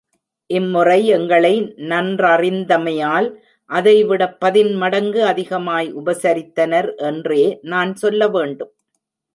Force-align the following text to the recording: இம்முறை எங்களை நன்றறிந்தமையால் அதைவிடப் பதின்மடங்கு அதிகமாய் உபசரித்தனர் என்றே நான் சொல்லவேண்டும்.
இம்முறை 0.49 1.07
எங்களை 1.07 1.51
நன்றறிந்தமையால் 1.91 3.27
அதைவிடப் 3.69 4.35
பதின்மடங்கு 4.39 5.21
அதிகமாய் 5.25 5.95
உபசரித்தனர் 5.95 6.89
என்றே 7.09 7.43
நான் 7.61 7.93
சொல்லவேண்டும். 8.01 8.73